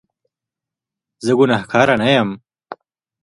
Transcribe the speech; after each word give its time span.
زه 1.25 1.31
ګناکاره 1.39 1.95
نه 2.01 2.09
یم 2.15 2.29